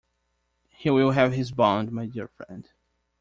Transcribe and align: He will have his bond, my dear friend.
He 0.71 0.89
will 0.89 1.11
have 1.11 1.31
his 1.33 1.51
bond, 1.51 1.91
my 1.91 2.07
dear 2.07 2.27
friend. 2.27 2.67